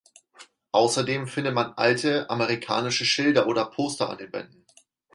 [0.71, 4.65] Außerdem findet man alte amerikanische Schilder oder Poster an den Wänden.